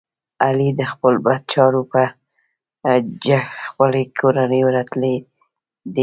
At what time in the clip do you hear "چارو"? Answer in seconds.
1.53-1.81